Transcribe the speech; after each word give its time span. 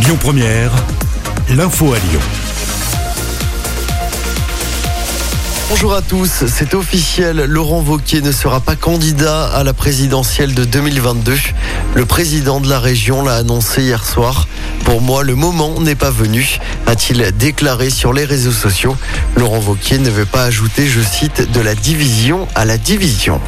Lyon 0.00 0.16
Première, 0.20 0.70
l'info 1.50 1.92
à 1.92 1.98
Lyon. 1.98 2.20
Bonjour 5.68 5.92
à 5.92 6.02
tous, 6.02 6.44
c'est 6.46 6.74
officiel, 6.74 7.44
Laurent 7.44 7.80
Vauquier 7.80 8.22
ne 8.22 8.30
sera 8.30 8.60
pas 8.60 8.76
candidat 8.76 9.46
à 9.46 9.64
la 9.64 9.72
présidentielle 9.72 10.54
de 10.54 10.64
2022. 10.64 11.36
Le 11.94 12.04
président 12.06 12.60
de 12.60 12.68
la 12.68 12.78
région 12.78 13.24
l'a 13.24 13.34
annoncé 13.34 13.82
hier 13.82 14.06
soir. 14.06 14.46
Pour 14.84 15.00
moi, 15.00 15.24
le 15.24 15.34
moment 15.34 15.80
n'est 15.80 15.96
pas 15.96 16.10
venu, 16.10 16.58
a-t-il 16.86 17.20
déclaré 17.36 17.90
sur 17.90 18.12
les 18.12 18.24
réseaux 18.24 18.52
sociaux. 18.52 18.96
Laurent 19.36 19.58
Vauquier 19.58 19.98
ne 19.98 20.10
veut 20.10 20.26
pas 20.26 20.44
ajouter, 20.44 20.86
je 20.86 21.00
cite, 21.00 21.50
de 21.50 21.60
la 21.60 21.74
division 21.74 22.46
à 22.54 22.64
la 22.64 22.78
division. 22.78 23.40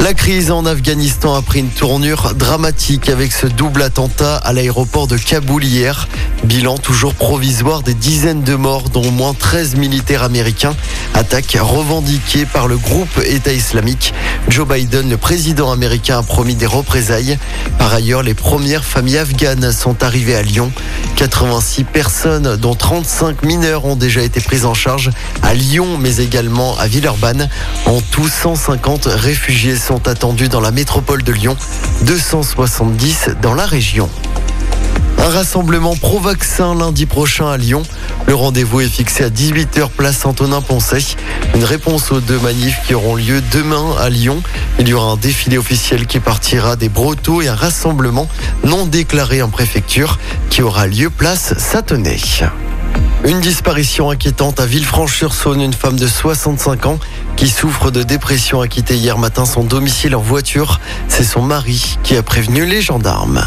La 0.00 0.14
crise 0.14 0.52
en 0.52 0.64
Afghanistan 0.64 1.34
a 1.34 1.42
pris 1.42 1.58
une 1.58 1.70
tournure 1.70 2.34
dramatique 2.34 3.08
avec 3.08 3.32
ce 3.32 3.48
double 3.48 3.82
attentat 3.82 4.36
à 4.36 4.52
l'aéroport 4.52 5.08
de 5.08 5.16
Kaboul 5.16 5.64
hier. 5.64 6.08
Bilan 6.44 6.78
toujours 6.78 7.14
provisoire 7.14 7.82
des 7.82 7.94
dizaines 7.94 8.42
de 8.42 8.54
morts, 8.54 8.90
dont 8.90 9.02
au 9.02 9.10
moins 9.10 9.34
13 9.34 9.74
militaires 9.74 10.22
américains. 10.22 10.76
Attaque 11.14 11.58
revendiquée 11.60 12.46
par 12.46 12.68
le 12.68 12.76
groupe 12.78 13.20
État 13.26 13.52
islamique. 13.52 14.14
Joe 14.48 14.68
Biden, 14.68 15.10
le 15.10 15.16
président 15.16 15.72
américain, 15.72 16.18
a 16.18 16.22
promis 16.22 16.54
des 16.54 16.66
représailles. 16.66 17.36
Par 17.76 17.92
ailleurs, 17.92 18.22
les 18.22 18.34
premières 18.34 18.84
familles 18.84 19.18
afghanes 19.18 19.72
sont 19.72 20.04
arrivées 20.04 20.36
à 20.36 20.42
Lyon. 20.42 20.70
86 21.16 21.82
personnes, 21.82 22.56
dont 22.56 22.76
35 22.76 23.42
mineurs, 23.42 23.84
ont 23.84 23.96
déjà 23.96 24.22
été 24.22 24.40
prises 24.40 24.64
en 24.64 24.74
charge 24.74 25.10
à 25.42 25.54
Lyon, 25.54 25.98
mais 25.98 26.18
également 26.18 26.78
à 26.78 26.86
Villeurbanne. 26.86 27.48
En 27.86 28.00
tout, 28.00 28.28
150 28.28 29.06
réfugiés 29.06 29.76
sont 29.76 29.97
attendus 30.06 30.48
dans 30.48 30.60
la 30.60 30.70
métropole 30.70 31.22
de 31.22 31.32
Lyon, 31.32 31.56
270 32.02 33.30
dans 33.42 33.54
la 33.54 33.66
région. 33.66 34.08
Un 35.18 35.30
rassemblement 35.30 35.96
pro-vaccin 35.96 36.74
lundi 36.74 37.04
prochain 37.04 37.50
à 37.50 37.56
Lyon. 37.56 37.82
Le 38.26 38.34
rendez-vous 38.34 38.80
est 38.80 38.88
fixé 38.88 39.24
à 39.24 39.30
18h 39.30 39.90
place 39.90 40.24
Antonin 40.24 40.60
Poncet. 40.60 41.16
Une 41.54 41.64
réponse 41.64 42.12
aux 42.12 42.20
deux 42.20 42.38
manifs 42.38 42.78
qui 42.86 42.94
auront 42.94 43.16
lieu 43.16 43.42
demain 43.52 43.96
à 44.00 44.08
Lyon. 44.08 44.42
Il 44.78 44.88
y 44.88 44.94
aura 44.94 45.12
un 45.12 45.16
défilé 45.16 45.58
officiel 45.58 46.06
qui 46.06 46.20
partira 46.20 46.76
des 46.76 46.88
Brotteaux 46.88 47.42
et 47.42 47.48
un 47.48 47.54
rassemblement 47.54 48.28
non 48.64 48.86
déclaré 48.86 49.42
en 49.42 49.48
préfecture 49.48 50.18
qui 50.50 50.62
aura 50.62 50.86
lieu 50.86 51.10
place 51.10 51.54
Satenay. 51.58 52.18
Une 53.24 53.40
disparition 53.40 54.10
inquiétante 54.10 54.60
à 54.60 54.66
Villefranche-sur-Saône. 54.66 55.60
Une 55.60 55.72
femme 55.72 55.98
de 55.98 56.06
65 56.06 56.86
ans 56.86 56.98
qui 57.36 57.48
souffre 57.48 57.90
de 57.90 58.02
dépression 58.04 58.60
a 58.60 58.68
quitté 58.68 58.96
hier 58.96 59.18
matin 59.18 59.44
son 59.44 59.64
domicile 59.64 60.14
en 60.14 60.20
voiture. 60.20 60.80
C'est 61.08 61.24
son 61.24 61.42
mari 61.42 61.98
qui 62.04 62.16
a 62.16 62.22
prévenu 62.22 62.64
les 62.64 62.80
gendarmes. 62.80 63.42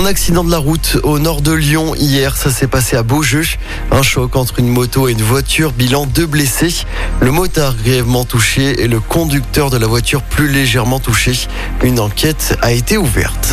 Un 0.00 0.06
accident 0.06 0.44
de 0.44 0.50
la 0.50 0.56
route 0.56 0.96
au 1.02 1.18
nord 1.18 1.42
de 1.42 1.52
Lyon 1.52 1.94
hier, 1.94 2.34
ça 2.34 2.50
s'est 2.50 2.66
passé 2.66 2.96
à 2.96 3.02
Beaujeu. 3.02 3.42
Un 3.90 4.00
choc 4.00 4.34
entre 4.34 4.58
une 4.58 4.68
moto 4.68 5.08
et 5.08 5.12
une 5.12 5.20
voiture, 5.20 5.72
bilan 5.72 6.06
deux 6.06 6.24
blessés. 6.24 6.86
Le 7.20 7.30
motard 7.30 7.74
grièvement 7.76 8.24
touché 8.24 8.82
et 8.82 8.88
le 8.88 8.98
conducteur 8.98 9.68
de 9.68 9.76
la 9.76 9.86
voiture 9.86 10.22
plus 10.22 10.48
légèrement 10.48 11.00
touché. 11.00 11.38
Une 11.82 12.00
enquête 12.00 12.56
a 12.62 12.72
été 12.72 12.96
ouverte. 12.96 13.52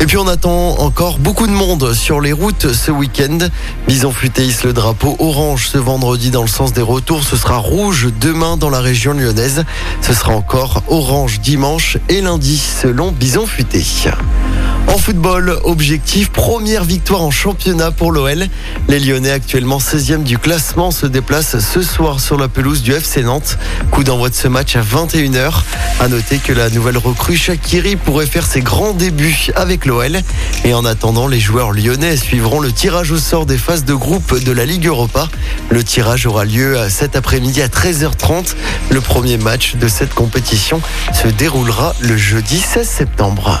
Et 0.00 0.06
puis 0.06 0.16
on 0.16 0.26
attend 0.26 0.78
encore 0.78 1.18
beaucoup 1.18 1.46
de 1.46 1.52
monde 1.52 1.92
sur 1.92 2.22
les 2.22 2.32
routes 2.32 2.72
ce 2.72 2.90
week-end. 2.90 3.36
Bison 3.86 4.10
Futé 4.10 4.48
le 4.64 4.72
drapeau 4.72 5.16
orange 5.18 5.68
ce 5.68 5.76
vendredi 5.76 6.30
dans 6.30 6.42
le 6.42 6.48
sens 6.48 6.72
des 6.72 6.80
retours. 6.80 7.24
Ce 7.24 7.36
sera 7.36 7.58
rouge 7.58 8.08
demain 8.22 8.56
dans 8.56 8.70
la 8.70 8.80
région 8.80 9.12
lyonnaise. 9.12 9.64
Ce 10.00 10.14
sera 10.14 10.32
encore 10.32 10.82
orange 10.88 11.40
dimanche 11.40 11.98
et 12.08 12.22
lundi 12.22 12.56
selon 12.56 13.12
Bison 13.12 13.46
Futé. 13.46 13.84
En 14.94 14.98
football, 14.98 15.58
objectif, 15.64 16.30
première 16.30 16.84
victoire 16.84 17.22
en 17.22 17.32
championnat 17.32 17.90
pour 17.90 18.12
l'OL. 18.12 18.46
Les 18.86 19.00
Lyonnais, 19.00 19.32
actuellement 19.32 19.78
16e 19.78 20.22
du 20.22 20.38
classement, 20.38 20.92
se 20.92 21.06
déplacent 21.06 21.58
ce 21.58 21.82
soir 21.82 22.20
sur 22.20 22.38
la 22.38 22.46
pelouse 22.46 22.80
du 22.80 22.92
FC 22.92 23.24
Nantes. 23.24 23.58
Coup 23.90 24.04
d'envoi 24.04 24.28
de 24.28 24.36
ce 24.36 24.46
match 24.46 24.76
à 24.76 24.82
21h. 24.82 25.52
À 25.98 26.06
noter 26.06 26.38
que 26.38 26.52
la 26.52 26.70
nouvelle 26.70 26.96
recrue 26.96 27.36
Shakiri 27.36 27.96
pourrait 27.96 28.28
faire 28.28 28.46
ses 28.46 28.60
grands 28.60 28.92
débuts 28.92 29.48
avec 29.56 29.84
l'OL. 29.84 30.20
Et 30.64 30.74
en 30.74 30.84
attendant, 30.84 31.26
les 31.26 31.40
joueurs 31.40 31.72
lyonnais 31.72 32.16
suivront 32.16 32.60
le 32.60 32.70
tirage 32.70 33.10
au 33.10 33.18
sort 33.18 33.46
des 33.46 33.58
phases 33.58 33.84
de 33.84 33.94
groupe 33.94 34.44
de 34.44 34.52
la 34.52 34.64
Ligue 34.64 34.86
Europa. 34.86 35.28
Le 35.70 35.82
tirage 35.82 36.24
aura 36.24 36.44
lieu 36.44 36.78
cet 36.88 37.16
après-midi 37.16 37.62
à 37.62 37.66
13h30. 37.66 38.54
Le 38.90 39.00
premier 39.00 39.38
match 39.38 39.74
de 39.74 39.88
cette 39.88 40.14
compétition 40.14 40.80
se 41.12 41.26
déroulera 41.26 41.96
le 41.98 42.16
jeudi 42.16 42.60
16 42.60 42.88
septembre. 42.88 43.60